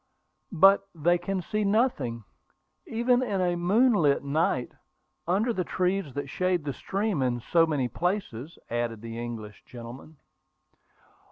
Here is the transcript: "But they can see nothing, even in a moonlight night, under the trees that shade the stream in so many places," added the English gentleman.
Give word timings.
"But 0.55 0.89
they 0.95 1.19
can 1.19 1.43
see 1.43 1.63
nothing, 1.63 2.23
even 2.87 3.21
in 3.21 3.39
a 3.39 3.55
moonlight 3.55 4.23
night, 4.23 4.71
under 5.27 5.53
the 5.53 5.63
trees 5.63 6.15
that 6.15 6.27
shade 6.27 6.63
the 6.65 6.73
stream 6.73 7.21
in 7.21 7.39
so 7.39 7.67
many 7.67 7.87
places," 7.87 8.57
added 8.71 9.03
the 9.03 9.19
English 9.19 9.61
gentleman. 9.63 10.17